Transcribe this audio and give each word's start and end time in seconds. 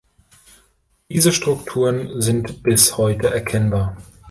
Diese 1.11 1.31
Strukturen 1.31 2.19
sind 2.19 2.63
bis 2.63 2.97
heute 2.97 3.31
erkennbar. 3.31 3.97